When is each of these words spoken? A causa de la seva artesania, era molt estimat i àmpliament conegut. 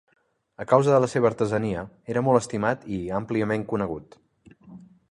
A 0.63 0.65
causa 0.71 0.95
de 0.95 1.01
la 1.03 1.09
seva 1.11 1.29
artesania, 1.31 1.83
era 2.15 2.25
molt 2.29 2.43
estimat 2.45 2.89
i 2.97 3.01
àmpliament 3.21 3.71
conegut. 3.75 4.21